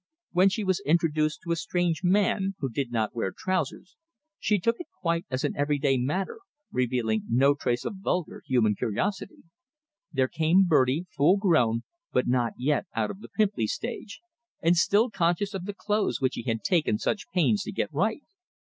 [0.31, 3.97] When she was introduced to a strange man who did not wear trousers,
[4.39, 6.39] she took it quite as an everyday matter,
[6.71, 9.43] revealing no trace of vulgar human curiosity.
[10.11, 14.21] There came Bertie, full grown, but not yet out of the pimply stage,
[14.59, 18.23] and still conscious of the clothes which he had taken such pains to get right.